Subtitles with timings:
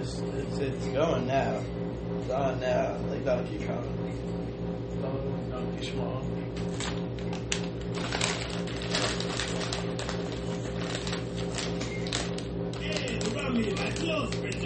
[0.00, 1.62] It's, it's, it's going now.
[2.20, 2.96] It's on now.
[3.10, 3.84] Like Donkey Kong.
[5.50, 6.24] Donkey Schmong.
[12.80, 14.64] Hey, Rami, my close friends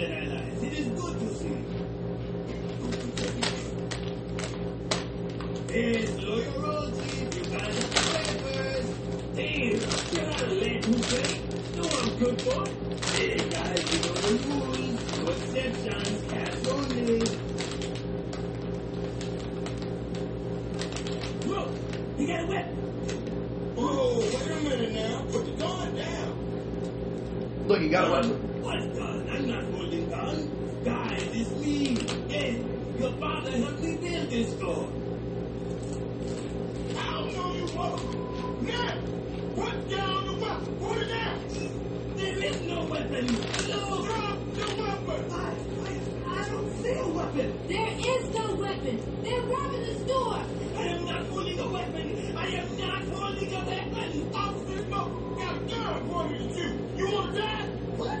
[56.57, 56.69] you.
[56.97, 57.65] You want to die?
[57.97, 58.19] What?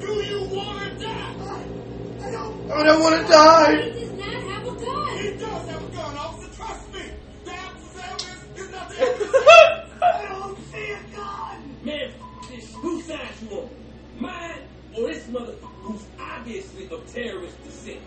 [0.00, 1.34] Do you want to die?
[1.40, 2.70] I, I don't.
[2.70, 3.82] I don't want to die.
[3.82, 5.18] He does not have a gun.
[5.18, 6.56] He does have a gun, officer.
[6.56, 7.02] Trust me.
[7.44, 9.92] The absence of evidence is not the evidence.
[10.02, 11.76] I don't see a gun.
[11.84, 12.10] Man,
[12.48, 13.70] this, whose side you on?
[14.18, 14.62] Mine
[14.96, 18.00] or this motherfucker who's obviously of terrorist descent?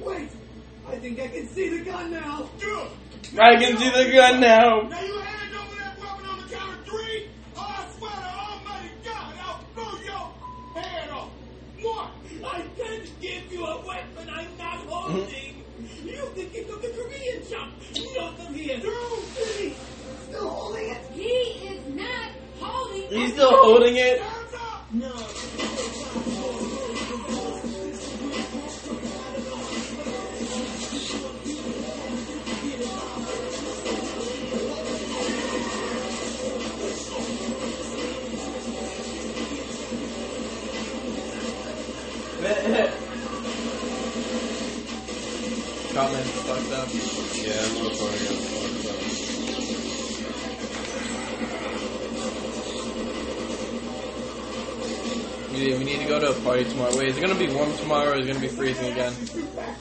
[0.00, 0.28] Wait.
[0.88, 2.48] I think I can see the gun now.
[2.60, 2.88] Good.
[3.38, 4.82] I can see the gun now.
[4.82, 5.15] Now
[16.44, 17.68] think the Korean chop.
[18.16, 18.78] Not here.
[18.80, 18.90] Two.
[18.90, 19.74] Three.
[20.28, 21.00] Still holding it.
[21.14, 23.08] He is not holding.
[23.08, 24.20] He's still holding it.
[55.56, 56.96] We, we need to go to a party tomorrow.
[56.98, 59.12] Wait, is it gonna be warm tomorrow or is it gonna be freezing again?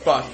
[0.03, 0.25] Fuck.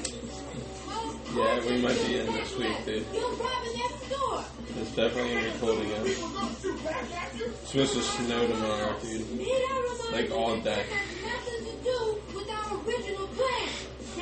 [1.33, 3.05] Yeah, we might be in this week, dude.
[3.11, 4.45] You're robbing that store.
[4.79, 6.03] It's definitely gonna be cold again.
[6.05, 9.31] It's supposed to snow tomorrow, dude.
[9.31, 10.85] Need I remind Like all day.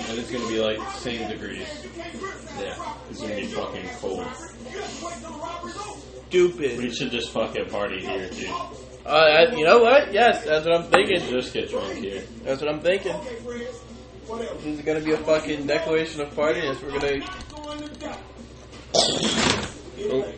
[0.10, 1.68] And it's gonna be like same degrees.
[2.60, 4.26] Yeah, it's gonna be fucking cold.
[6.30, 6.78] Stupid.
[6.80, 8.50] We should just fucking party here, dude.
[9.06, 10.12] Uh, I- you know what?
[10.14, 11.20] Yes, that's what I'm We thinking.
[11.22, 12.24] should just get drunk here.
[12.44, 13.16] That's what I'm thinking.
[14.28, 16.60] This is gonna be a fucking declaration of party.
[16.62, 17.24] Yes, we're gonna.
[18.92, 20.34] Oh,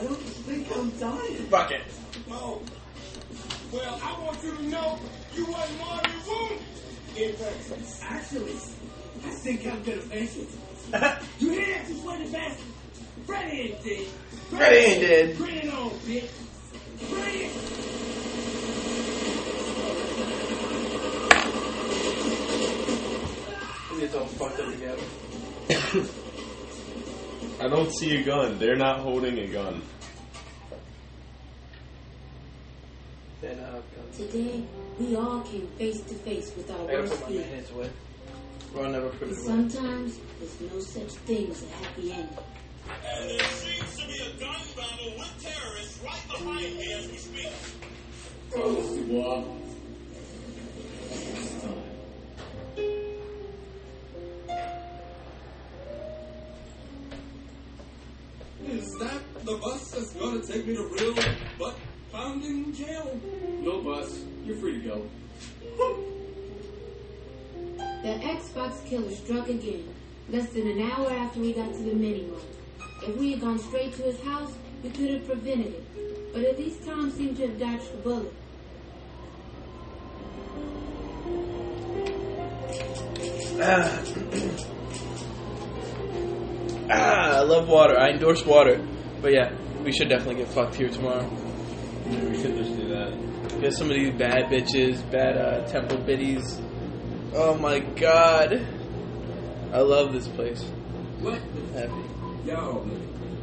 [0.00, 1.34] I don't think I'm dying.
[1.50, 1.80] Fuck it.
[2.30, 2.60] Oh.
[3.72, 4.98] Well, I want you to know
[5.34, 6.58] you wasn't mortally wounded.
[7.16, 8.52] In fact, actually,
[9.24, 10.48] I think I'm gonna face it.
[11.38, 12.66] You hear that, Just you sweaty bastard?
[13.26, 14.06] Freddy ain't dead.
[14.50, 15.36] Freddy ain't dead.
[15.36, 16.30] Bring it on, bitch.
[17.10, 17.52] Bring it.
[24.02, 25.02] It's all fucked up together.
[27.64, 28.58] I don't see a gun.
[28.58, 29.82] They're not holding a gun.
[33.40, 33.80] Then, uh,
[34.16, 34.62] Today,
[34.98, 37.90] we all came face to face with our I worst put my fear.
[38.74, 39.46] Well, never put But it away.
[39.46, 42.28] sometimes, there's no such thing as a happy ending.
[43.06, 47.16] And there seems to be a gun battle with terrorists right behind me as we
[47.16, 47.52] speak.
[58.66, 61.14] Is that the bus that's gonna take me to real
[62.12, 63.18] butt in jail?
[63.62, 64.22] No bus.
[64.44, 65.06] You're free to go.
[68.02, 69.88] The Xbox killer struck again,
[70.28, 72.42] less than an hour after we got to the mini mart.
[73.06, 74.52] If we had gone straight to his house,
[74.82, 76.32] we could have prevented it.
[76.32, 78.34] But at least Tom seemed to have dodged the bullet.
[83.60, 84.02] Ah.
[86.90, 87.98] ah, I love water.
[87.98, 88.84] I endorse water.
[89.20, 89.52] But yeah,
[89.84, 91.30] we should definitely get fucked here tomorrow.
[92.12, 93.60] Maybe we should just do that.
[93.60, 96.60] Get some of these bad bitches, bad uh, temple biddies.
[97.34, 98.66] Oh my god.
[99.72, 100.62] I love this place.
[101.20, 101.40] What?
[101.74, 102.02] Happy.
[102.44, 102.84] Yo,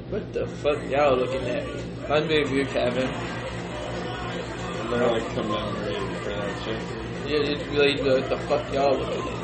[0.09, 0.77] What the fuck?
[0.89, 1.65] Y'all looking at.
[2.03, 3.07] Reminds me of you, Kevin.
[3.07, 6.81] And they're like commemorating for that shit.
[7.27, 9.38] Yeah, you'd be like, what the fuck y'all looking at?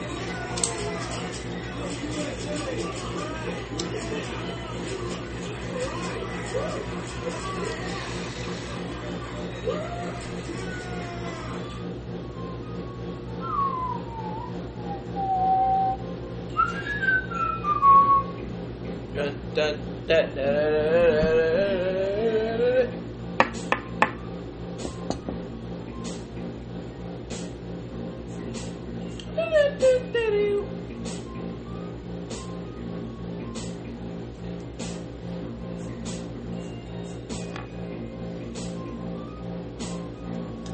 [19.58, 19.78] I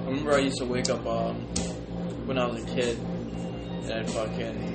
[0.06, 1.36] remember I used to wake up um,
[2.26, 4.72] when I was a kid and I'd fucking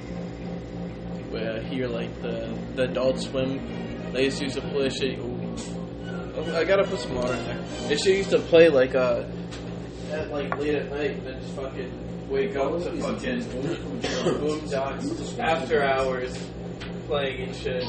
[1.35, 3.96] uh, hear like the the Adult Swim.
[4.17, 5.19] They used to, play shit.
[6.55, 7.59] I gotta put some water in there.
[7.87, 9.25] They shit used to play like uh
[10.11, 13.41] at like late at night and then just fucking wake up to fucking
[14.41, 16.35] boondocks after hours
[17.07, 17.85] playing and shit.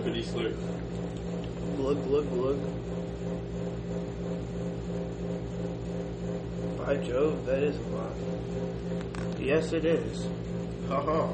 [0.00, 0.56] Slurpity slurp.
[1.76, 2.58] glug glug glug?
[6.78, 8.12] By Jove, that is a lot.
[9.38, 10.26] Yes, it is.
[10.88, 11.28] Haha.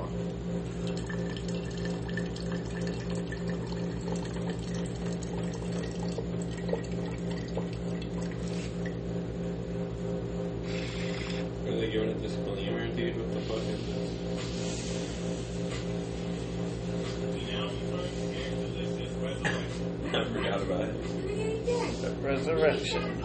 [22.87, 23.16] Resurrection.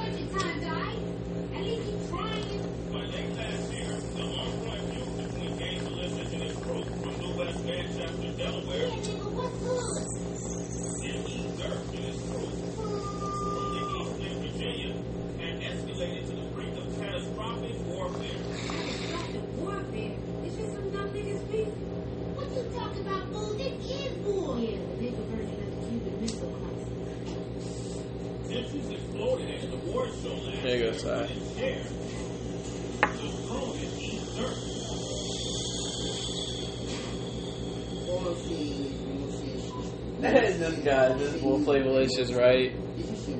[40.81, 42.71] This guy, this will play malicious, right?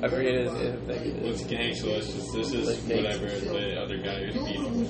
[0.00, 0.78] I forget his name.
[0.88, 1.46] I think it What's is.
[1.48, 2.32] Gangstalicious?
[2.34, 4.86] This is Like whatever the other guy who's beating.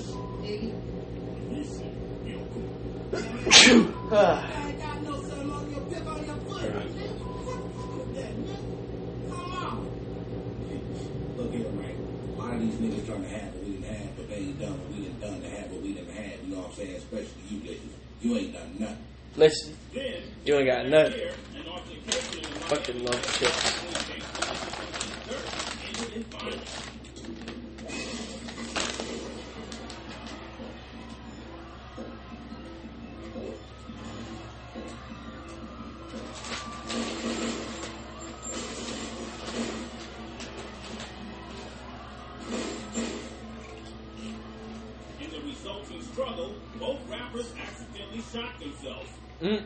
[4.12, 6.62] I got no son on your pip on your foot.
[6.62, 6.93] Alright.
[9.31, 9.76] Come on.
[11.38, 11.96] Look here, man.
[12.37, 14.60] A lot of these niggas trying to have what we didn't have, but they ain't
[14.60, 16.44] done what we done done to have what we didn't have.
[16.44, 16.97] You know what I'm saying?
[16.97, 17.97] Especially you niggas.
[18.21, 19.06] You ain't done nothing.
[19.37, 21.30] Listen, then you ain't got nothing.
[22.69, 23.83] Here, an altercation in the Fucking love chips.
[25.85, 26.88] ended in violence.
[45.21, 49.09] In the resulting struggle, both rappers accidentally shot themselves.
[49.40, 49.64] Mm.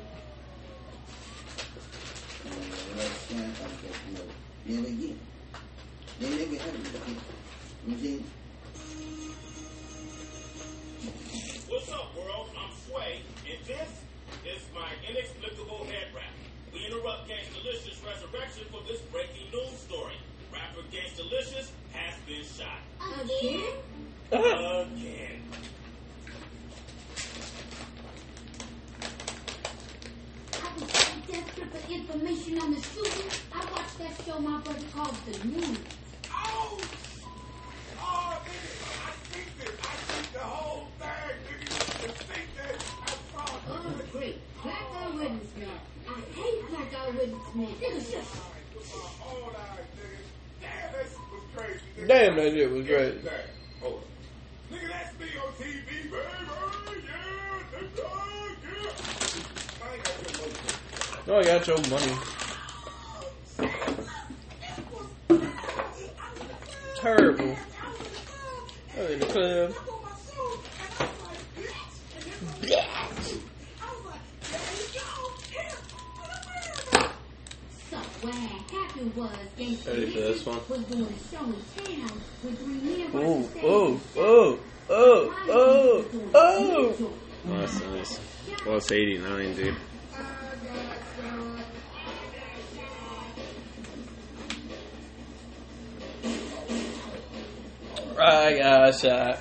[87.47, 88.21] Nice,
[88.59, 89.75] Plus 89, dude.
[98.17, 99.05] Right, guys.
[99.05, 99.39] Uh,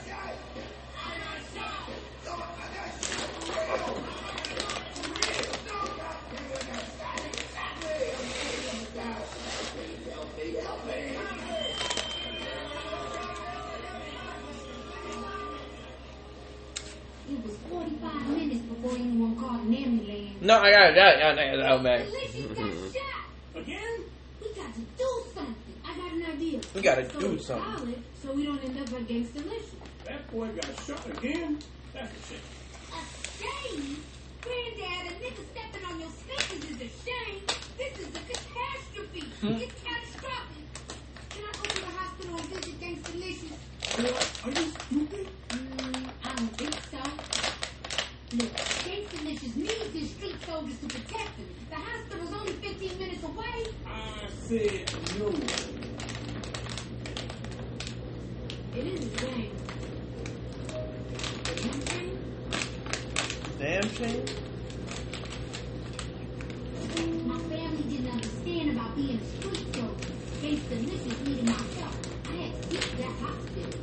[20.46, 20.92] No, I got it.
[20.92, 21.42] I got it.
[21.42, 21.72] I got it.
[21.72, 22.02] Oh, man.
[23.56, 24.04] Again?
[24.40, 25.74] We got to do something.
[25.84, 26.60] I got an idea.
[26.76, 27.74] We got to so do something.
[27.74, 30.06] Solid, so we don't end up against Gangstalicious.
[30.06, 31.58] That boy got shot again?
[31.94, 32.42] That's a shame.
[32.94, 33.02] A
[33.42, 34.04] shame?
[34.42, 37.42] Granddad, a nigga stepping on your sneakers is a shame.
[37.80, 39.26] This is a catastrophe.
[39.42, 39.48] Hmm?
[39.48, 40.64] It's catastrophic.
[41.32, 43.58] Can I go to the hospital and visit Gangstalicious?
[44.46, 44.52] Are
[44.94, 45.05] you
[49.36, 51.48] patients need these street soldiers to protect them.
[51.70, 53.66] The hospital's only 15 minutes away.
[53.86, 55.28] I said no.
[58.78, 59.52] It is a shame.
[63.60, 64.26] Damn shame.
[67.28, 70.12] My family didn't understand about being street soldiers.
[70.42, 71.98] Based on this, including myself,
[72.30, 73.75] I had to seek that hospital.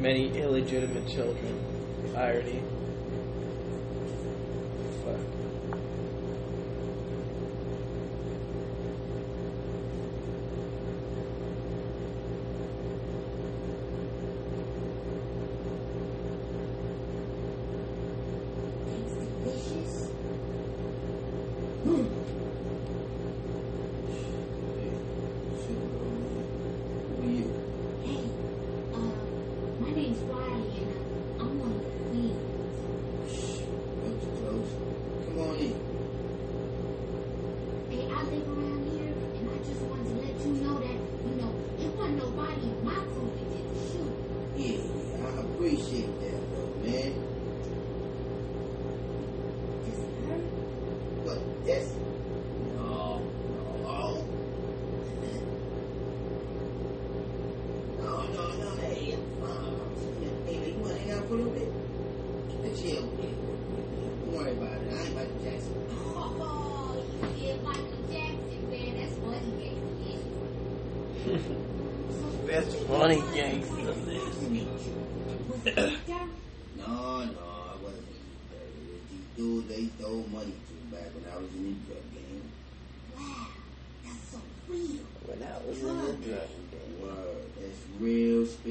[0.00, 1.60] many illegitimate children.
[2.16, 2.62] Irony.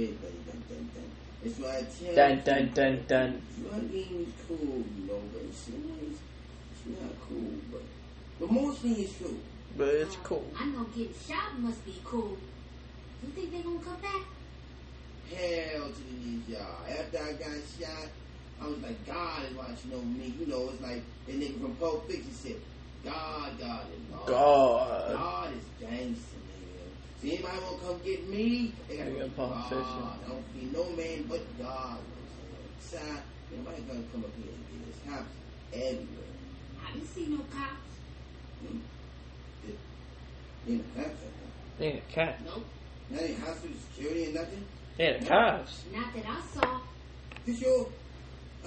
[0.09, 0.39] Real spit, buddy.
[0.45, 1.11] Dun, dun, dun.
[1.43, 2.15] That's why I tell
[3.05, 3.41] Dun.
[3.61, 6.19] Drugging is cool, you know, but it's, it's,
[6.71, 7.53] it's not cool.
[7.71, 7.81] But,
[8.39, 9.39] but mostly it's true.
[9.77, 10.45] But it's cool.
[10.57, 12.37] I know getting shot must be cool.
[13.23, 14.21] You think they gonna come back?
[15.29, 16.85] Hell to the knees, y'all.
[16.89, 18.07] After I got shot,
[18.61, 20.33] I was like, God is watching over me.
[20.39, 22.55] You know, it's like that nigga from Pulp Fiction said,
[23.05, 24.27] God, God is God.
[24.27, 25.13] God.
[25.13, 26.38] God is gangster,
[27.23, 27.41] nigga.
[27.41, 28.73] So anybody want to come get me?
[28.87, 29.69] They gotta Nigga, go, Pulp God.
[29.69, 30.03] Fiction.
[30.27, 31.97] Don't be no man but God.
[32.81, 32.97] So,
[33.55, 35.17] nobody gonna come up here and get us.
[35.17, 35.29] Cops
[35.73, 36.05] everywhere.
[36.87, 37.75] I didn't see no cops.
[40.67, 41.17] You know, cops up
[41.79, 41.93] there.
[41.93, 42.39] Yeah, cat.
[42.45, 42.65] Nope,
[43.09, 44.65] Not any hospital security and nothing.
[44.97, 45.83] Yeah, the cops.
[45.95, 46.79] not that I saw.
[47.45, 47.87] You sure?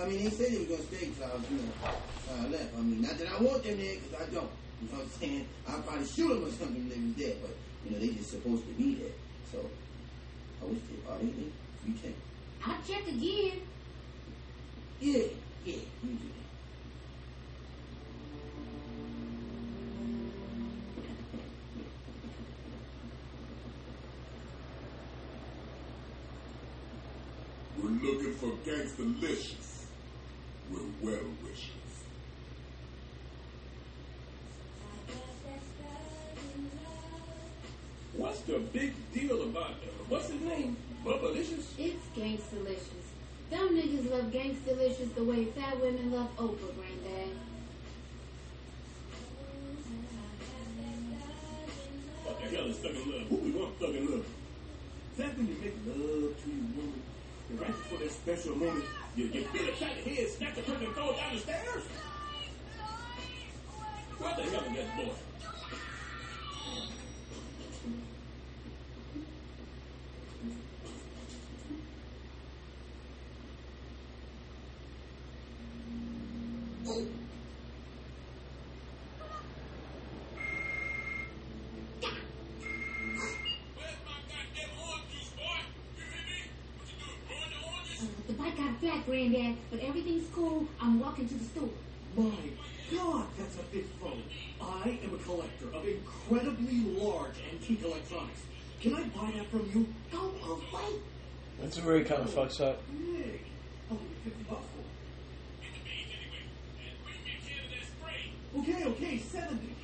[0.01, 2.75] I mean, they said they was gonna stay because I was, you know, uh, left.
[2.77, 4.51] I mean, not that I want them there because I don't.
[4.81, 5.47] You know what I'm saying?
[5.69, 7.55] I'd probably shoot them or something if they was there, but,
[7.85, 9.11] you know, they just supposed to be there.
[9.51, 9.59] So,
[10.63, 11.53] I wish they, are they there?
[11.87, 12.13] You check.
[12.65, 13.61] I'll check again.
[15.01, 15.23] Yeah,
[15.65, 15.75] yeah,
[16.05, 16.43] you do that.
[27.77, 29.87] We're looking for Gangstalicious.
[30.71, 31.82] We're well wishers.
[38.15, 40.77] What's the big deal about uh, what's his name?
[41.05, 41.65] Bubbalicious?
[41.79, 43.07] It's Gangstalicious.
[43.51, 47.37] Them niggas love Gangstalicious the way fat women love Oprah, granddad.
[52.25, 53.29] What the hell is thug love?
[53.29, 54.27] Who we want thug love?
[55.13, 57.03] Is that when you make love to your woman?
[57.49, 58.85] And right before that special moment,
[59.17, 61.41] you, you a shot in the head, snap the person and throw it down the
[61.41, 61.83] stairs?
[64.19, 65.13] What the hell is that boy?
[83.77, 85.59] Where's my goddamn orange juice, boy?
[85.97, 86.39] You hear me?
[86.77, 87.19] What you doing?
[87.29, 88.03] Pouring the oranges?
[88.03, 90.67] Uh, the bike got a flat, granddad, but everything's cool.
[90.81, 91.69] I'm walking to the store.
[92.17, 92.31] My
[92.95, 94.23] God, that's a big phone.
[94.61, 98.43] I am a collector of incredibly large antique electronics.
[98.81, 99.87] Can I buy that from you?
[100.11, 101.01] Go away.
[101.61, 102.83] That's where he kind of fucks up.
[102.93, 103.45] Nick,
[103.91, 104.83] I'll give you 50 bucks for
[105.63, 106.45] Get the beans anyway.
[106.83, 108.33] And bring me a can of that spray.
[108.53, 108.59] it.
[108.59, 109.77] Okay, okay, 70.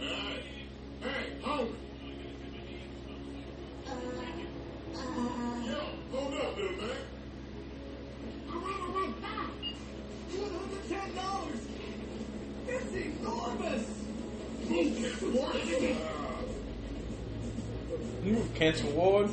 [0.00, 0.42] Alright.
[1.00, 1.74] Hey, homie.
[3.86, 5.80] Uh, uh, Yo,
[6.12, 7.11] hold up, little man.
[8.52, 9.48] All right, all right, bye.
[10.34, 11.16] $110!
[12.66, 13.86] That's enormous!
[18.54, 19.30] Cancel ward.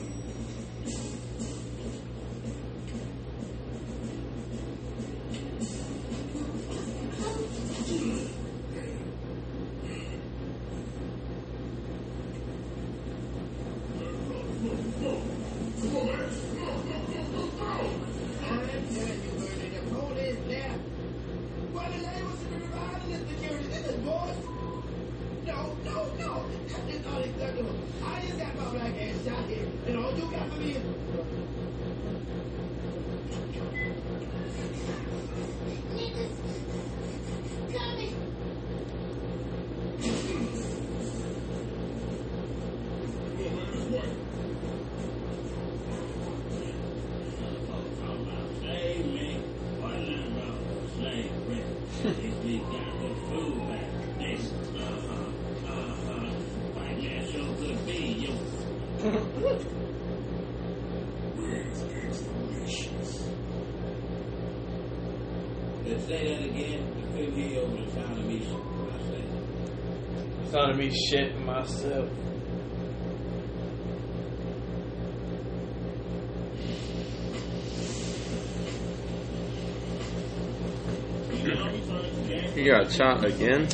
[66.10, 66.92] Say that again.
[66.98, 68.38] I couldn't hear you over the sound of me.
[68.40, 69.26] I said,
[70.44, 72.10] It's not me shitting myself.
[82.56, 83.68] You got shot again.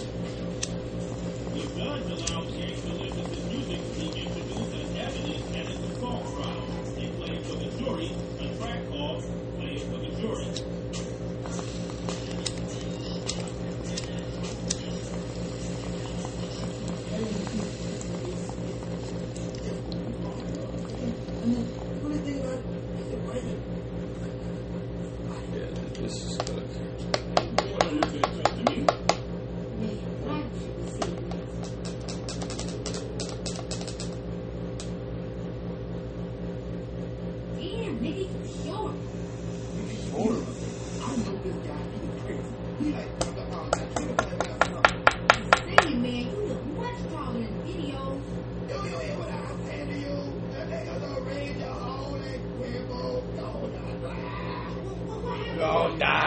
[55.86, 56.25] What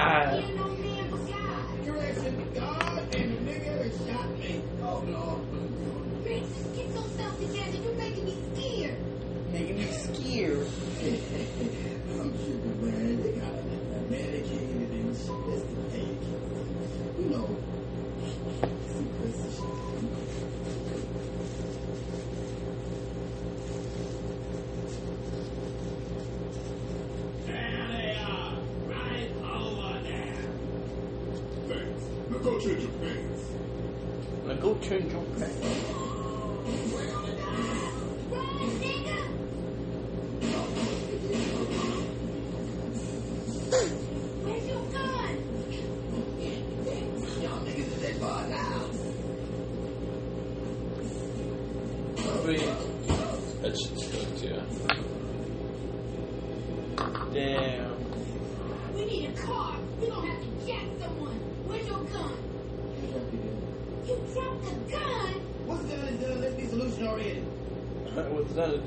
[68.54, 68.80] That is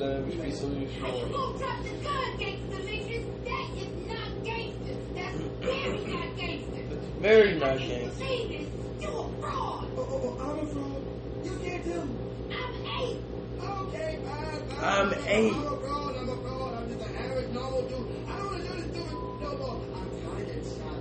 [4.08, 4.95] not gangster.
[5.15, 6.84] That's very not gangster.
[7.19, 8.26] Very not I can't gangster.
[8.26, 9.04] believe this.
[9.04, 9.88] You a fraud.
[9.95, 11.02] Oh, oh, oh, I'm a fraud.
[11.43, 12.15] You can't tell me.
[12.52, 13.19] I'm eight.
[13.62, 14.84] Okay, fine, fine.
[14.84, 15.54] I'm eight.
[15.54, 16.15] I'm a fraud.
[16.17, 16.74] I'm a fraud.
[16.74, 18.08] I'm just an average, normal dude.
[18.28, 19.80] I don't want to do this stupid no more.
[19.95, 20.97] I'm tired of getting shot.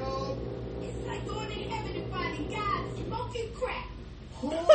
[0.00, 0.38] Help.
[0.82, 3.86] It's like going to heaven and finding God smoking crack.
[4.34, 4.67] Holy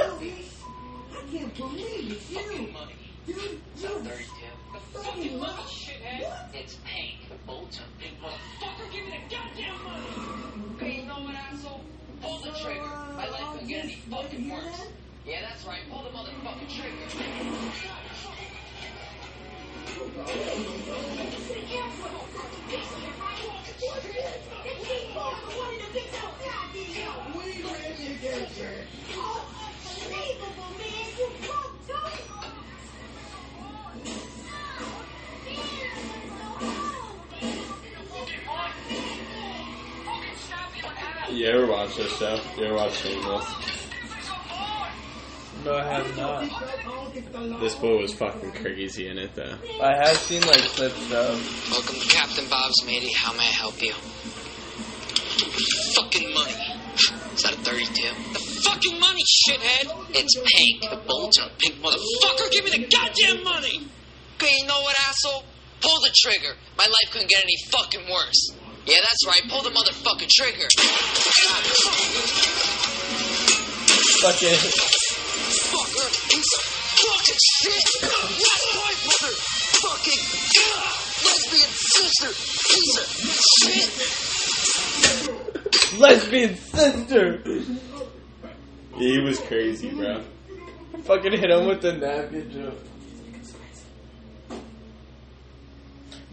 [7.45, 7.47] pink.
[7.47, 8.91] Bolts are big motherfucker.
[8.91, 10.07] Give me the goddamn money.
[10.75, 11.83] Okay, you know what, asshole?
[12.21, 12.81] Pull the trigger.
[12.81, 14.87] My life can get any fucking worse.
[15.25, 15.81] Yeah, that's right.
[15.91, 17.09] Pull the motherfucking trigger.
[17.09, 17.93] To the airport.
[41.47, 42.39] Ever watch this show?
[42.57, 43.45] You ever watch Shameless?
[45.65, 47.59] No, I have not.
[47.59, 49.55] This boy was fucking crazy in it though.
[49.81, 51.39] I have seen like clips though.
[51.71, 53.11] Welcome to Captain Bob's, matey.
[53.13, 53.93] How may I help you?
[55.95, 56.73] Fucking money.
[57.33, 57.89] Is that a 32?
[58.33, 59.89] The fucking money, shithead!
[60.13, 60.81] It's pink.
[60.91, 62.51] The bolts are pink, motherfucker!
[62.51, 63.87] Give me the goddamn money!
[64.35, 65.43] Okay, you know what, asshole?
[65.81, 66.55] Pull the trigger.
[66.77, 68.62] My life couldn't get any fucking worse.
[68.85, 69.41] Yeah, that's right.
[69.49, 70.67] Pull the motherfucking trigger.
[74.21, 74.59] Fucking.
[75.73, 76.07] Fucker!
[76.29, 76.61] Piece of
[77.03, 77.87] fucking shit!
[78.03, 80.21] Last point, motherfucking
[81.23, 82.29] lesbian sister!
[82.69, 83.07] Piece of
[83.61, 83.91] shit!
[85.99, 87.27] Lesbian sister!
[88.97, 90.21] He was crazy, bro.
[91.03, 92.77] Fucking hit him with the napkin joke.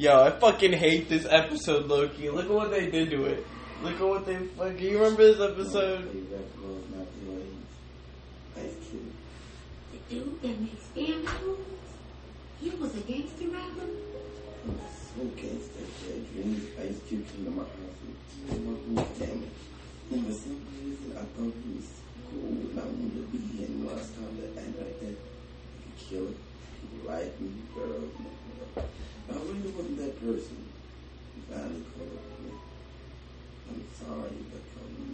[0.00, 2.30] Yo, I fucking hate this episode, Loki.
[2.30, 3.46] Look at what they did to it.
[3.82, 4.78] Look at what they fucking.
[4.78, 6.08] You remember this episode?
[8.56, 9.12] Ice Cube.
[9.92, 11.60] The dude that makes dance moves?
[12.62, 13.92] He was a gangster rapper?
[15.12, 18.52] So gangster, yeah, dreams, ice cubes into my house.
[18.52, 19.52] and my boo, Damn it.
[20.12, 21.92] And for some reason, I thought he was
[22.30, 23.64] cool and I wanted to be.
[23.64, 26.36] And when I started to act like that, I could kill it.
[26.80, 28.10] People like me, girls.
[28.18, 28.26] and
[28.76, 28.84] all.
[29.30, 30.56] I really wasn't that person.
[31.34, 32.52] He finally caught up me.
[33.68, 35.10] I'm sorry, but call me.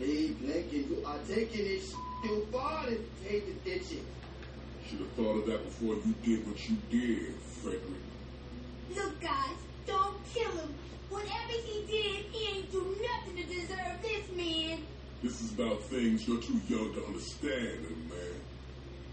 [0.00, 1.82] Leave Lincoln, you are taking it
[2.22, 4.06] too far to take the ditching.
[4.88, 7.82] Should have thought of that before you did what you did, Frederick.
[8.94, 10.74] Look, guys, don't kill him.
[11.10, 14.78] Whatever he did, he ain't do nothing to deserve this, man.
[15.20, 18.40] This is about things you're too young to understand, man,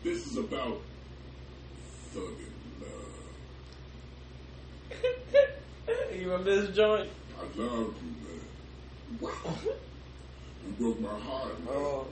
[0.03, 0.79] this is about
[2.13, 3.23] thugging love.
[6.13, 7.09] you remember this joint?
[7.39, 8.39] I love you, man.
[9.19, 9.55] Wow.
[9.65, 11.69] you broke my heart, man.
[11.69, 12.07] Oh.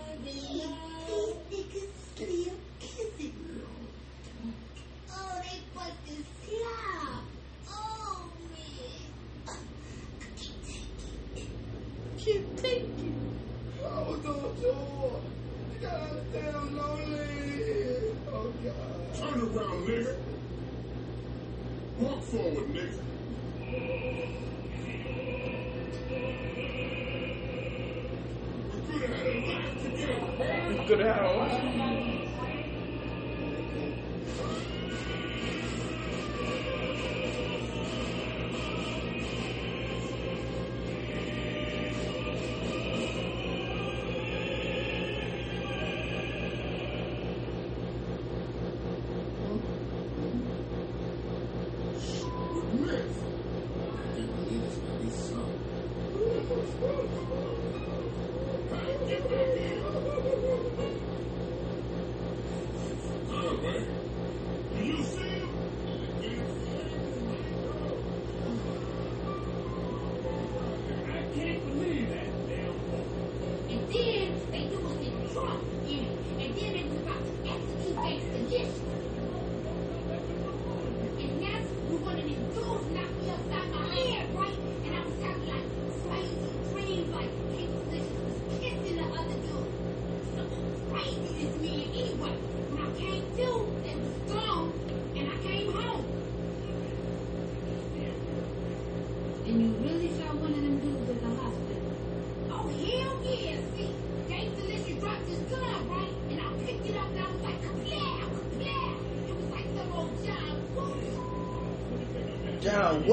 [22.32, 23.04] forward, nigga.
[28.72, 30.70] We could have had a life together.
[30.70, 31.91] We could have had a life.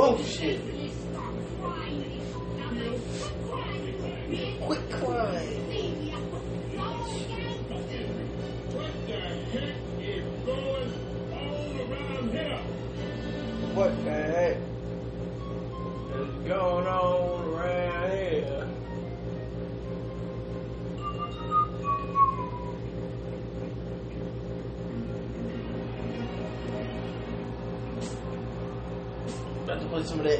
[0.01, 0.63] oh chega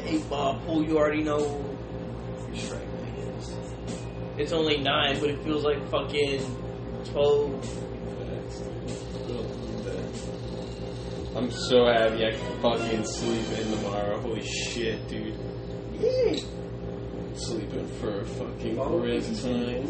[0.09, 1.37] Hey, Bob, Pool, you already know
[2.51, 3.53] is.
[4.39, 6.41] It's only 9, but it feels like fucking
[7.11, 7.35] 12.
[11.35, 14.19] I'm so happy I can fucking sleep in tomorrow.
[14.21, 15.37] Holy shit, dude.
[17.35, 19.85] Sleeping for a fucking rest time.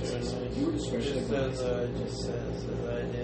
[0.00, 0.32] Just as,
[1.98, 3.23] just as uh, I did.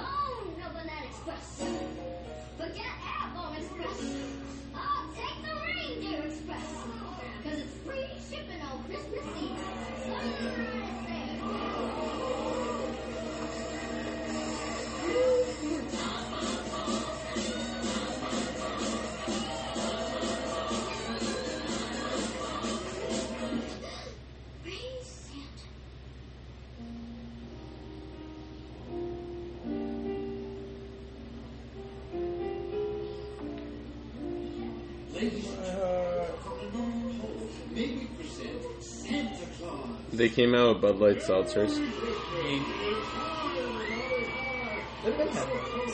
[40.21, 41.71] they came out with Bud Light seltzers.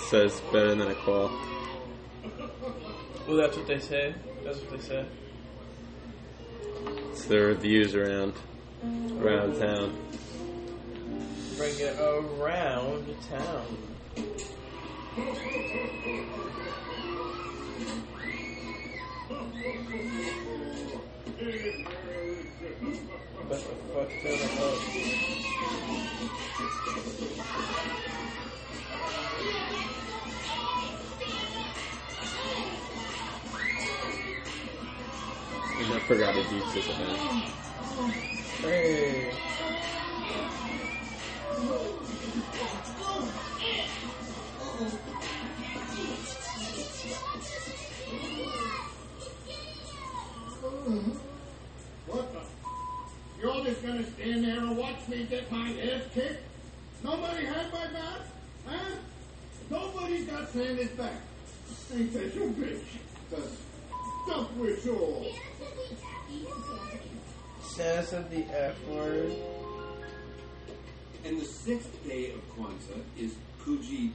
[0.10, 1.32] Says better than a call.
[3.26, 4.13] Well, that's what they say.
[4.44, 5.06] That's what they say.
[7.12, 8.34] It's the reviews around
[9.22, 9.98] around town.
[11.56, 13.78] Bring it around town.
[22.58, 22.70] What
[23.50, 23.56] the
[23.93, 24.10] fuck
[24.60, 24.78] up?
[35.89, 37.20] I forgot to do this event.
[38.62, 39.47] Hey.
[55.08, 56.43] There and me get my ass kicked?
[57.04, 58.20] Nobody had my back?
[58.65, 58.96] Huh?
[59.70, 61.22] Nobody's got Sandy's back.
[61.93, 62.82] Ain't that your bitch?
[63.30, 63.41] The
[64.26, 65.26] stuff with you
[67.62, 69.34] Says of the F word.
[71.24, 74.12] And the sixth day of Kwanzaa is Kuji,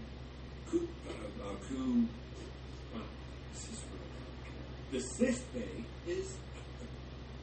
[0.71, 2.07] Ku, uh, uh, Ku,
[2.95, 2.99] uh,
[3.53, 6.35] this is for- the sixth day is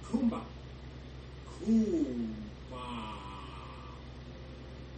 [0.05, 0.41] Kuumba.
[1.63, 3.19] Kuumba.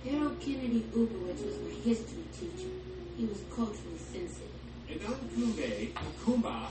[0.03, 2.71] Harold Kennedy Uberwitz was my history teacher.
[3.17, 4.49] He was culturally sensitive.
[4.89, 5.91] And on Kumbe,
[6.25, 6.67] Kuumba, uh,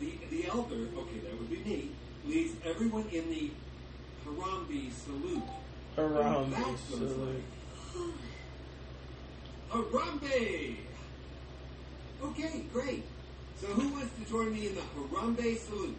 [0.00, 1.90] the, the elder, okay, that would be me,
[2.26, 3.50] leads everyone in the
[4.26, 5.42] Harambee salute.
[9.70, 10.76] Harambee!
[12.22, 13.04] Okay, great.
[13.60, 15.98] So who wants to join me in the Harambee salute?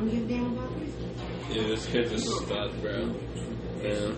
[0.00, 3.14] Yeah, this kid's a stud, bro.
[3.82, 4.12] Yeah,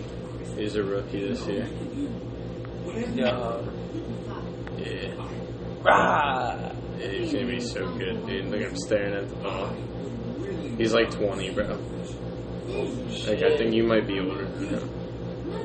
[0.55, 1.67] he's a rookie this year.
[3.13, 3.31] Yeah.
[3.31, 3.69] Uh,
[4.77, 5.27] yeah.
[5.81, 6.71] Rah!
[6.99, 8.45] Yeah, he's gonna be so good, dude.
[8.45, 9.75] Look, I'm staring at the ball.
[10.77, 11.65] He's like 20, bro.
[13.27, 14.89] Like, I think you might be older than him.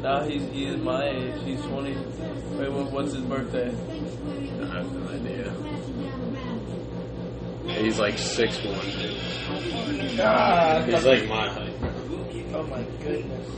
[0.03, 1.43] Now he's he is my age.
[1.45, 1.95] He's twenty.
[1.97, 3.69] Wait, what's his birthday?
[3.69, 5.53] I have no idea.
[7.79, 10.17] He's like 6'1.
[10.17, 10.89] God.
[10.89, 11.75] He's like my height.
[12.53, 13.49] Oh my goodness.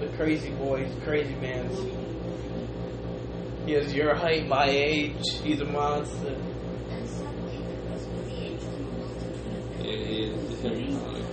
[0.00, 0.84] The crazy boy.
[0.84, 1.68] He's crazy man.
[3.66, 5.16] He has your height, my age.
[5.42, 6.36] He's a monster.
[9.78, 10.48] Yeah, he is.
[10.48, 11.24] He's gonna be fine.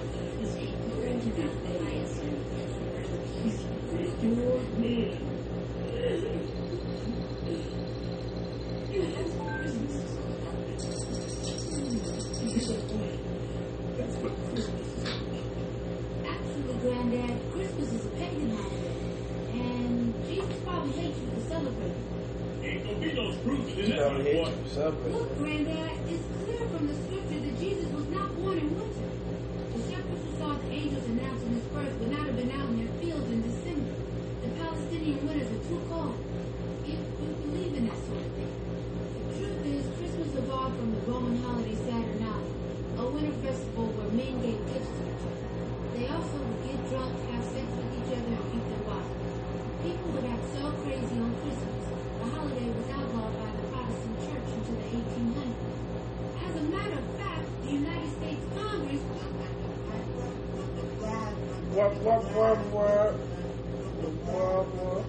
[3.92, 5.29] Actually,
[24.80, 25.89] probably
[61.80, 63.16] Wah, wah, wah, wah.
[64.28, 65.04] Wah, wah.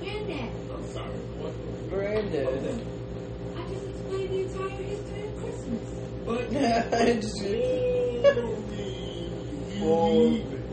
[0.00, 1.18] Granddad, I'm sorry.
[1.38, 1.54] What?
[1.90, 2.82] Granddad.
[3.54, 5.86] I just explained the entire history of Christmas.
[6.26, 7.38] But I just.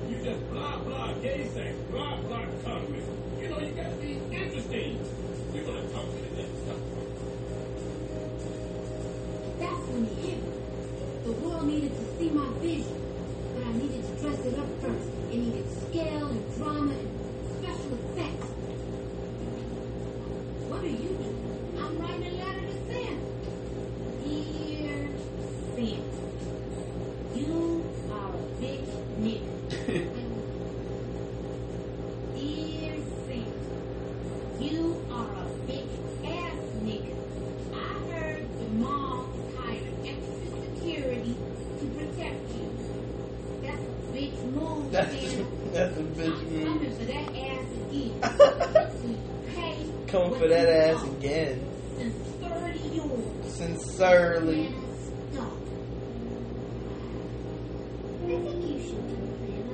[0.10, 3.06] you just blah blah gay sex, blah blah Congress.
[3.40, 4.98] You know you gotta be interesting.
[5.54, 6.82] We're gonna talk to the next stuff.
[9.60, 10.50] That's when it hit me.
[11.24, 13.03] The world needed to see my vision,
[14.44, 15.13] They.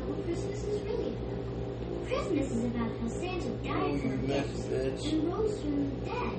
[0.08, 2.08] What Christmas is really about.
[2.08, 5.14] Christmas is about how Santa died for a Message.
[5.14, 6.36] and rose from the dead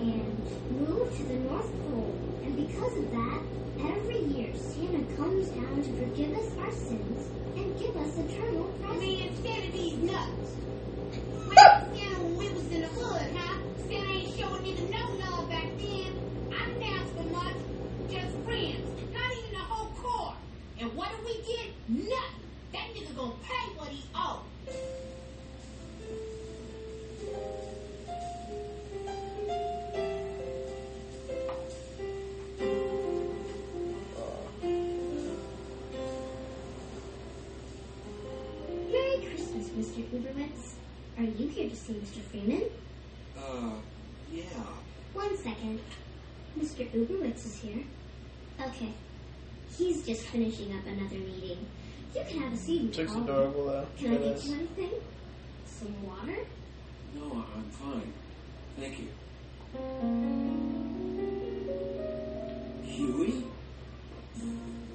[0.00, 2.18] and moved to the North Pole.
[2.42, 3.40] And because of that,
[3.78, 9.06] every year Santa comes down to forgive us our sins and give us eternal presents.
[9.06, 10.48] Man, Santa these nuts.
[11.46, 13.54] Where was Santa when we was in the hood, huh?
[13.86, 15.39] Santa ain't showing nigga no love
[41.80, 42.22] to see Mr.
[42.30, 42.64] Freeman?
[43.36, 43.72] Uh,
[44.32, 44.44] yeah.
[45.12, 45.80] One second.
[46.58, 46.88] Mr.
[46.90, 47.84] Uberwitz is here.
[48.60, 48.92] Okay.
[49.76, 51.66] He's just finishing up another meeting.
[52.14, 53.86] You can have a seat and Chick's adorable though.
[53.96, 54.90] Can I get you anything?
[55.66, 56.38] Some water?
[57.14, 58.12] No, I'm fine.
[58.78, 59.08] Thank you.
[62.84, 63.44] Huey?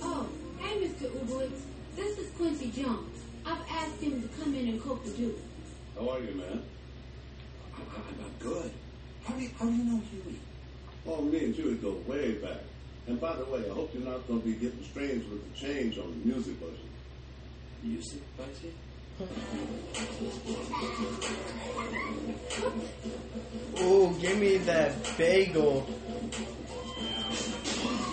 [0.02, 0.28] Oh,
[0.60, 1.10] hey, Mr.
[1.10, 1.62] Uberwitz.
[1.96, 3.18] This is Quincy Jones.
[3.46, 5.40] I've asked him to come in and cook the dude.
[5.98, 6.62] How are you, man?
[7.74, 8.72] I, I, I'm not good.
[9.60, 10.40] How do you, how do you know Huey?
[11.08, 12.62] Oh, me and Huey go way back.
[13.08, 15.60] And by the way, I hope you're not going to be getting strange with the
[15.60, 16.80] change on the music budget.
[17.84, 18.74] Music budget?
[23.78, 25.88] oh, give me that bagel.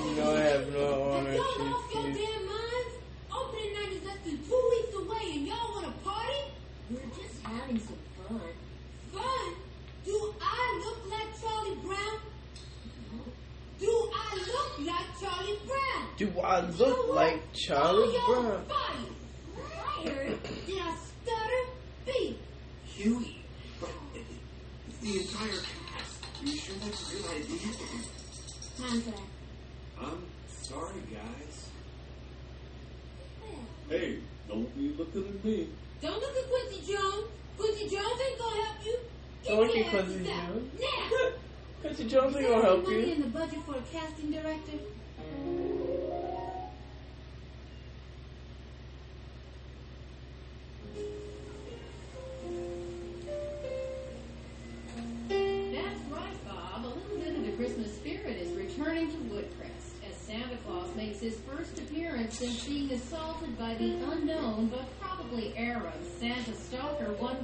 [0.06, 2.94] You know I have no honor, Y'all off your damn minds?
[3.34, 6.42] Opening night is less than two weeks away, and y'all want to party?
[6.90, 8.40] We're just having some fun.
[9.12, 9.54] Fun?
[10.04, 12.18] Do I look like Charlie Brown?
[13.80, 16.11] Do I look like Charlie Brown?
[16.22, 17.16] Do I look what?
[17.16, 18.64] like Charlie Brown?
[18.68, 20.06] Fired.
[20.06, 20.38] Fired?
[20.66, 20.94] Did I
[21.24, 21.62] stutter?
[22.06, 22.38] Beat.
[22.84, 23.42] Huey?
[23.80, 24.22] But it-
[24.88, 26.22] it's the entire cast.
[26.40, 27.58] Are you sure that's a good idea?
[28.78, 29.20] Time for that.
[30.00, 31.66] I'm sorry, guys.
[33.88, 34.18] Hey,
[34.48, 35.68] don't be looking at me.
[36.00, 37.26] Don't look at Quincy Jones.
[37.58, 38.96] Quincy Jones ain't gonna help you.
[39.42, 40.24] Get Don't look at Quincy.
[40.24, 40.80] Jones.
[40.80, 41.28] Now.
[41.80, 43.12] Quincy Jones ain't gonna there help any money you.
[43.14, 44.78] in the budget for a casting director?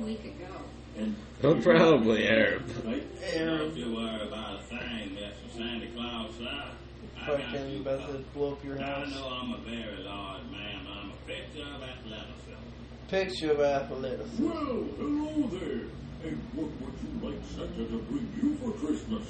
[0.08, 0.54] Week ago.
[0.96, 2.64] And Probably Arab.
[2.84, 3.06] right?
[3.34, 3.58] Arab.
[3.58, 5.54] Don't you worry about a thing, Mr.
[5.54, 6.64] Santa Claus, sir.
[7.20, 10.44] I got Fucking you about to blow up your I know I'm a very large
[10.50, 12.62] man, but I'm a picture of athleticism.
[13.08, 14.44] Picture of athleticism.
[14.48, 15.84] Well, hello there.
[16.24, 19.26] And what would you like Santa to bring you for Christmas?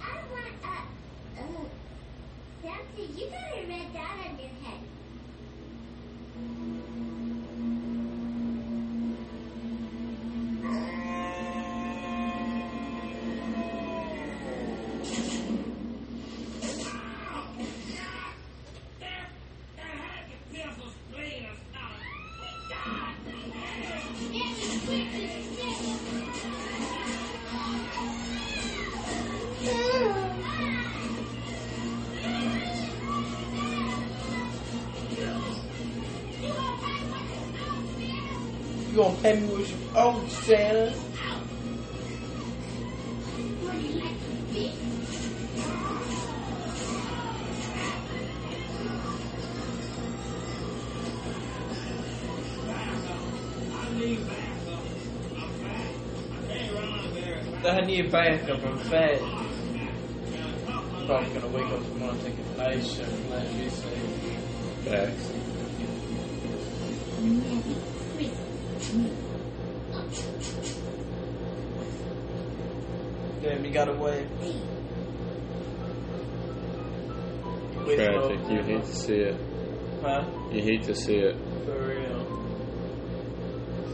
[0.00, 1.42] I want a.
[1.42, 1.66] Uh,
[2.62, 4.80] Santa, you got a red dot on your head.
[40.52, 40.94] Own Santa?
[57.62, 58.64] I need backup.
[58.64, 59.20] I'm fat.
[61.06, 63.30] Probably gonna wake up tomorrow and take a night shift.
[63.30, 63.98] Let me say.
[64.84, 65.26] Facts.
[68.92, 69.29] Mm-hmm.
[73.70, 74.26] You got away.
[77.86, 78.40] Wait, Tragic.
[78.40, 78.50] no.
[78.50, 79.36] You hate to see it.
[80.02, 80.24] Huh?
[80.50, 81.36] You hate to see it.
[81.64, 82.26] For real.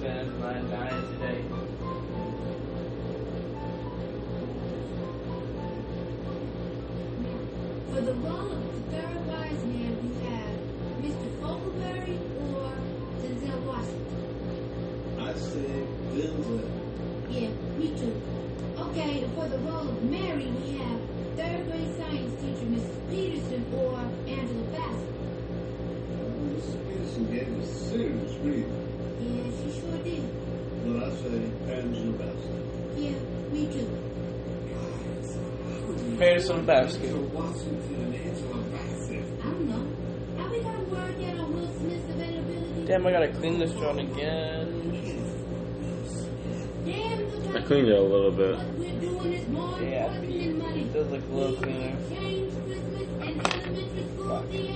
[0.01, 1.56] Santa's not dying today.
[36.47, 37.11] It's on basket.
[37.11, 37.27] I don't
[39.67, 39.83] know.
[40.49, 40.85] We got a?
[42.87, 44.69] Damn, I gotta clean this joint again.
[47.53, 48.61] I cleaned it a little bit.
[49.83, 51.97] Yeah, it does look a little cleaner.
[54.29, 54.76] Fuck.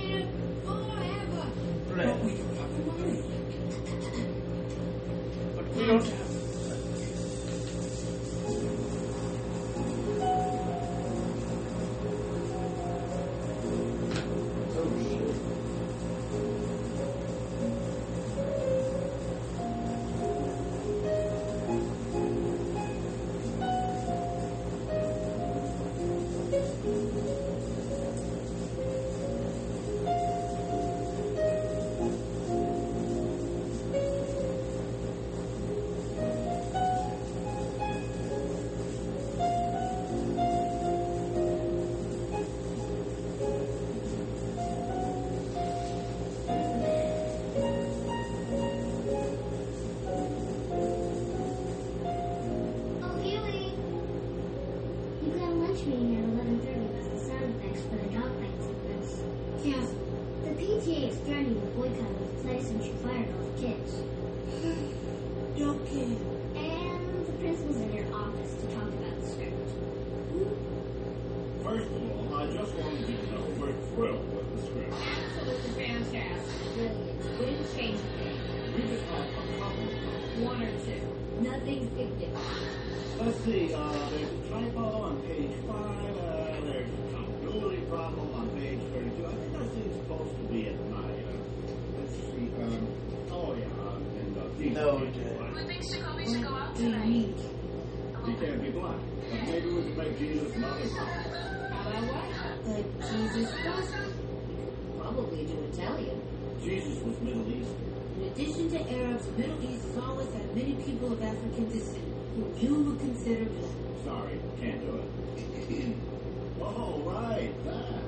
[114.59, 115.95] Can't do it.
[116.61, 118.01] oh, right, that.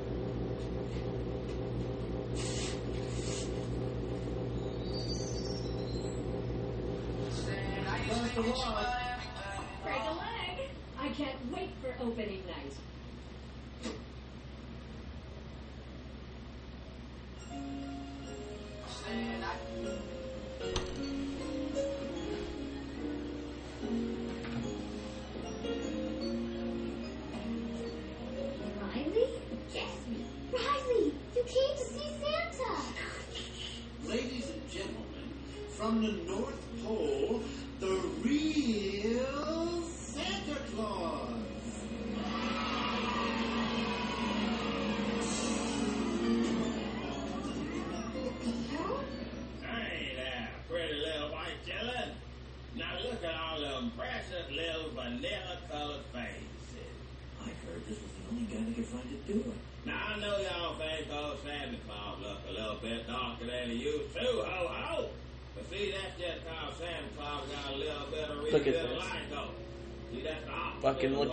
[8.07, 8.85] There's the log.
[8.85, 10.69] Uh, break a leg.
[10.99, 12.73] I can't wait for opening night.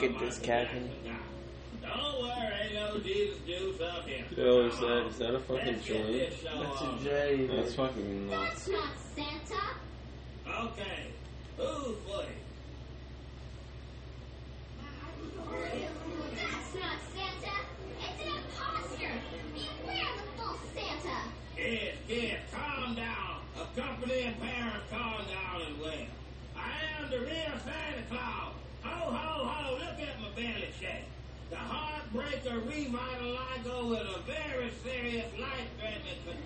[0.01, 0.90] look at this captain.
[1.82, 4.24] Don't worry, no Jesus do fuck him.
[4.36, 6.30] Yo, is that is that a fucking J?
[6.44, 7.46] That's a J.
[7.46, 8.66] That's fucking nuts.
[8.66, 10.64] That's not Santa.
[10.64, 11.07] Okay.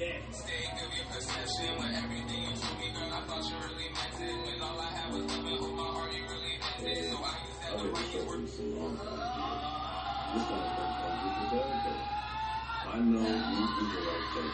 [0.04, 4.20] Stay good, your possession when everything you told me, girl, I thought you really meant
[4.20, 4.36] it.
[4.44, 7.08] When all I had was love and hope, my heart, you really meant it.
[7.08, 8.36] So I use that the way you were.
[8.36, 8.52] You
[11.40, 12.04] did everything.
[12.84, 14.52] I know you do the right thing.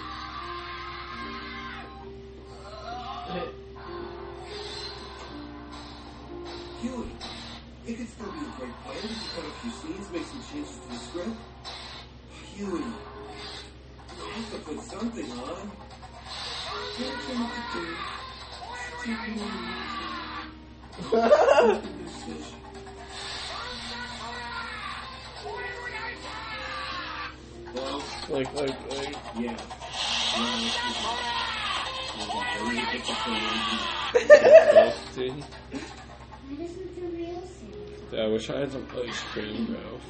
[6.78, 7.10] Huey,
[7.86, 10.42] it could still be a great plan if you cut a few scenes, make some
[10.46, 11.36] changes to the script.
[12.54, 13.09] Huey
[15.00, 15.70] something on.
[28.28, 29.16] like, like, like.
[29.38, 29.56] Yeah.
[38.12, 40.00] I wish I had some ice cream, bro.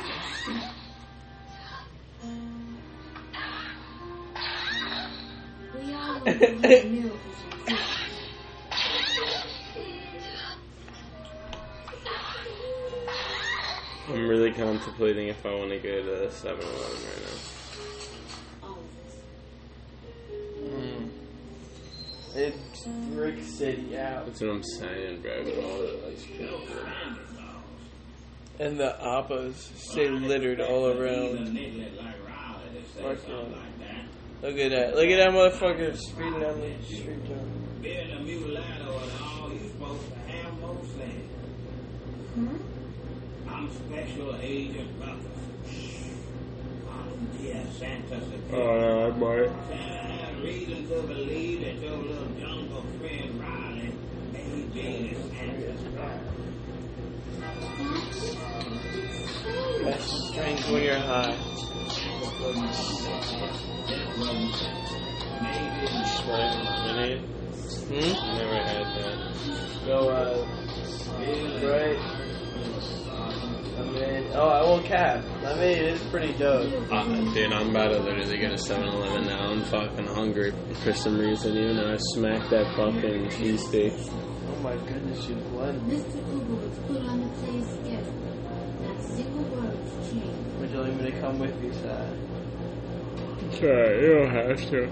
[14.08, 18.68] I'm really contemplating if I want to go to 7 Eleven right now.
[18.68, 19.14] All of us.
[20.62, 21.08] Mm.
[22.34, 24.26] It's Brick City out.
[24.26, 25.44] That's what I'm saying, bro.
[25.44, 26.00] With all the.
[28.64, 31.58] And the appas stay littered all around.
[33.00, 33.79] Fucking.
[34.42, 34.96] Look at that.
[34.96, 37.26] Look at that motherfucker speeding down the street.
[37.28, 37.66] John.
[37.82, 41.30] Being a mulatto and all, you supposed to have more sense.
[42.34, 42.56] Hmm?
[43.50, 45.26] I'm Special Agent Buckles.
[46.86, 48.54] Volunteer Santa Security.
[48.54, 49.50] Oh, no, I might.
[49.68, 53.92] Santa has reason to believe that your little jungle friend Riley
[54.32, 56.20] may be Santa's brother.
[59.84, 61.36] That's strange when you're high.
[66.80, 67.20] Lemonade?
[67.88, 68.12] Hmm?
[68.38, 69.18] Never had that.
[69.84, 70.46] Go, uh,
[71.66, 71.98] right.
[73.76, 75.24] I mean, oh, I won't cap.
[75.44, 76.90] I mean, it's pretty dope.
[76.90, 79.50] Uh, dude, I'm about to literally go to 7 Eleven now.
[79.50, 83.92] I'm fucking hungry for some reason, even though I smacked that fucking cheesesteak.
[84.08, 85.80] Oh my goodness, you blood.
[90.60, 92.29] Would you like me to come with you, sir?
[93.58, 94.84] Sure, you don't have to.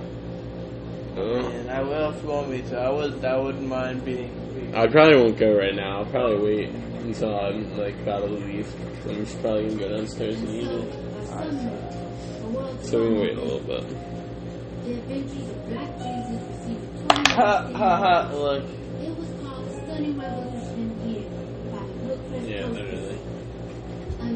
[1.17, 2.79] Uh, And I will if you want me to.
[2.79, 3.25] I would.
[3.25, 4.31] I wouldn't mind being.
[4.55, 5.99] being I probably won't go right now.
[5.99, 8.69] I'll probably wait until I'm like about to leave.
[9.09, 10.91] I'm just probably gonna go downstairs and eat it.
[10.91, 13.89] By Sunday, the world So we can wait a little bit.
[13.89, 18.31] The Adventures of Black Jesus received a 20 Ha ha ha!
[18.35, 18.65] Look.
[18.65, 21.31] It was called Stunning Revolution Year
[21.71, 23.19] by Woodcrest Yeah, literally.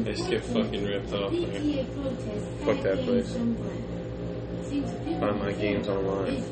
[0.03, 1.85] They just get fucking ripped off there.
[2.65, 3.37] Fuck that place.
[5.23, 6.43] Buy my games online.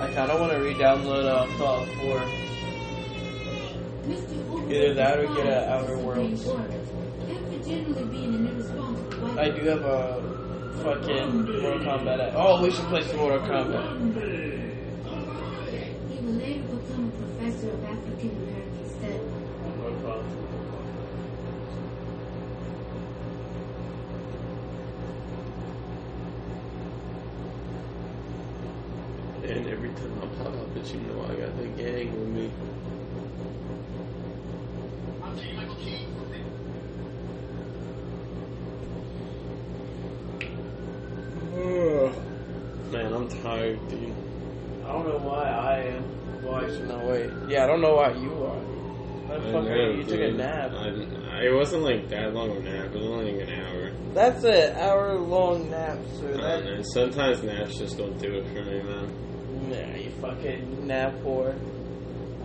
[0.00, 2.20] I kind of want to re-download uh, Fallout 4.
[4.06, 4.32] Mr.
[4.50, 6.48] Uber Either that or get an Outer Worlds.
[9.36, 10.22] I do have a
[10.82, 12.32] fucking Mortal Kombat.
[12.34, 13.84] Oh, we should play some Mortal Kombat.
[16.08, 19.38] He would later become a professor of African American studies.
[29.58, 32.50] And every time I pop up, it, you know I got the gang with me.
[42.92, 44.14] Man, I'm tired, dude.
[44.84, 46.42] I don't know why I am.
[46.44, 47.30] Well, actually, no, wait.
[47.48, 48.56] Yeah, I don't know why you are.
[48.56, 50.70] I Motherfucker, you took a nap.
[50.72, 52.86] I, it wasn't like that long of a nap.
[52.86, 53.90] It was only like an hour.
[54.14, 56.28] That's an hour long nap, sir.
[56.28, 56.82] I don't That, know.
[56.94, 59.17] Sometimes naps just don't do it for me, man.
[60.20, 61.54] Fucking nap whore.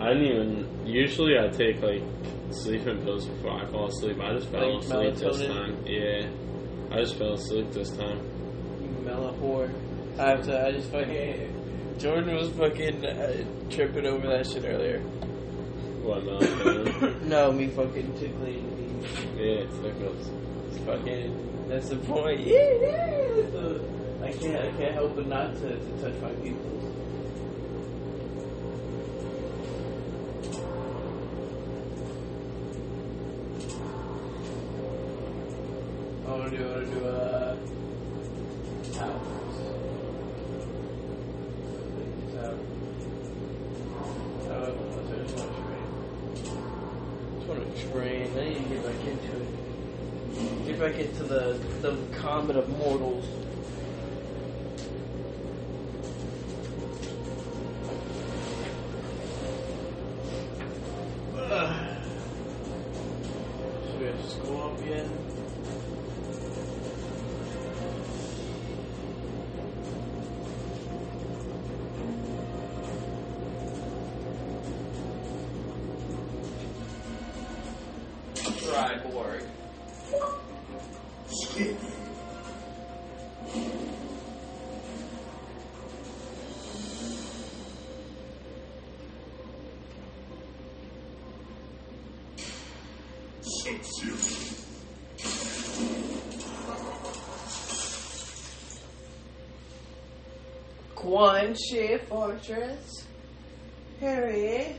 [0.00, 0.86] I didn't even.
[0.86, 2.02] Usually, I take like
[2.50, 4.18] sleeping pills before I fall asleep.
[4.20, 5.84] I just fell Like asleep this time.
[5.86, 6.28] Yeah,
[6.90, 8.18] I just fell asleep this time.
[8.82, 9.70] You mellow whore.
[10.18, 11.50] I have to, I just fucking.
[11.98, 15.00] Jordan was fucking uh, tripping over that shit earlier.
[16.02, 17.22] What melatonin?
[17.22, 19.02] No, me fucking tickling me.
[19.36, 19.94] yeah, it's like.
[20.00, 21.66] It's fucking.
[21.68, 22.40] That's the point.
[22.40, 23.28] Yeah, yeah.
[23.52, 24.56] the- I can't.
[24.56, 26.83] I can't help but not to, to touch my people.
[36.56, 36.64] Do.
[36.64, 37.56] Want to a
[38.98, 39.26] house.
[42.32, 42.58] So,
[44.50, 44.72] uh,
[47.46, 48.30] want to train.
[48.36, 50.66] I need to get back into it.
[50.66, 53.24] Get back into the the combat of mortals.
[101.14, 103.06] Quan Chi Fortress.
[104.00, 104.74] Harry,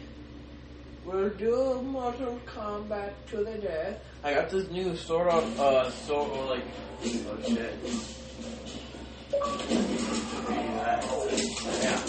[1.05, 4.01] we'll do Mortal Kombat to the death.
[4.21, 6.63] I got this new sword on, uh, sword, or like,
[7.05, 7.73] oh shit.
[11.81, 12.01] Yeah.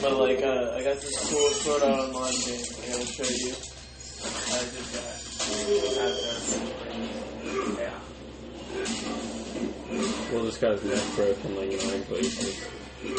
[0.00, 2.64] But like, uh, I got this cool sword out online game.
[2.64, 3.52] I gotta show you.
[4.56, 5.04] I just got
[6.08, 6.64] after.
[7.82, 7.98] Yeah.
[10.32, 12.79] Well, this guy's neck broke in like nine places.
[13.02, 13.10] There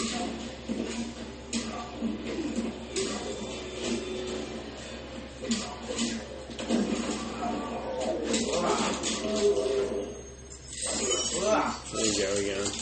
[12.42, 12.81] you go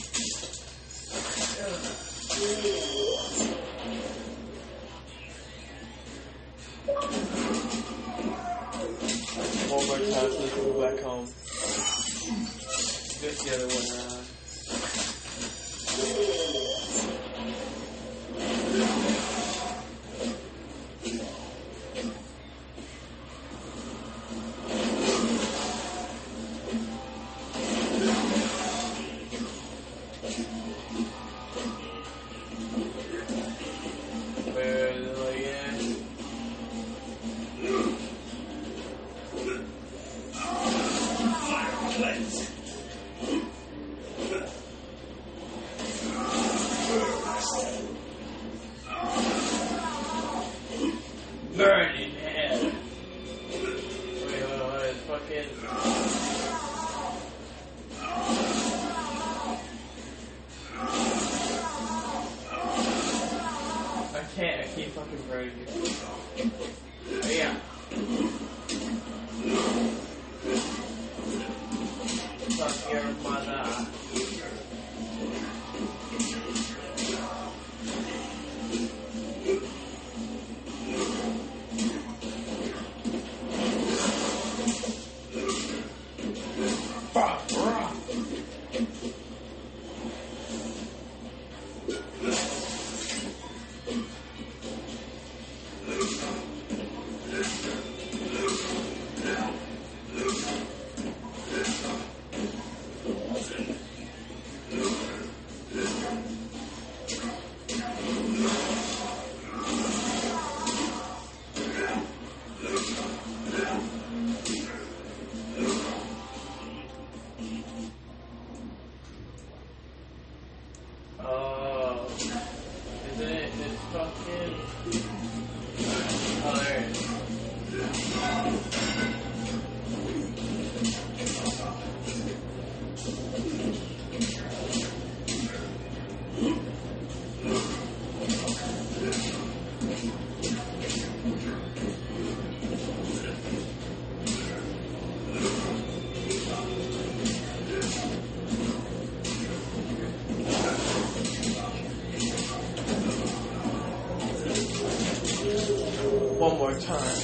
[156.87, 157.18] One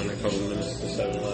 [0.00, 1.31] in a couple minutes to 7 Eleven